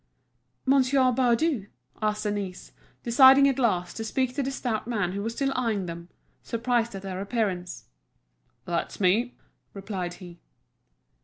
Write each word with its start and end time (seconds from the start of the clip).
"Monsieur 0.65 1.11
Baudu?" 1.11 1.67
asked 2.01 2.23
Denise, 2.23 2.71
deciding 3.03 3.47
at 3.47 3.59
last 3.59 3.95
to 3.97 4.03
speak 4.03 4.33
to 4.33 4.41
the 4.41 4.49
stout 4.49 4.87
man 4.87 5.11
who 5.11 5.21
was 5.21 5.35
still 5.35 5.53
eyeing 5.55 5.85
them, 5.85 6.09
surprised 6.41 6.95
at 6.95 7.03
their 7.03 7.21
appearance. 7.21 7.85
"That's 8.65 8.99
me," 8.99 9.35
replied 9.75 10.15
he. 10.15 10.39